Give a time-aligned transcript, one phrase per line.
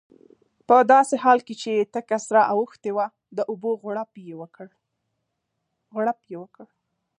[0.67, 3.07] په داسې حال کې چې تکه سره اوښتې وه
[3.37, 4.33] د اوبو غړپ یې
[6.41, 6.65] وکړ.